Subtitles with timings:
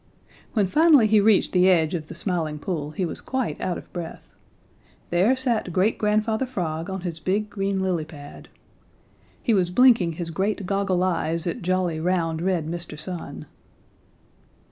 [0.53, 3.93] When finally he reached the edge of the Smiling Pool he was quite out of
[3.93, 4.33] breath.
[5.11, 8.49] There sat Great Grandfather Frog on his big, green lily pad.
[9.43, 12.97] He was blinking his great goggle eyes at jolly, round, red Mr.
[12.97, 13.45] Sun.